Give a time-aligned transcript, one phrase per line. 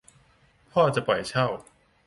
[0.71, 1.45] พ่อจะปล่อยเช่า